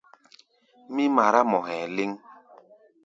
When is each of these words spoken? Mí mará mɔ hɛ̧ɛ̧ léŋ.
Mí 0.93 1.03
mará 1.15 1.41
mɔ 1.49 1.59
hɛ̧ɛ̧ 1.67 1.87
léŋ. 1.95 2.11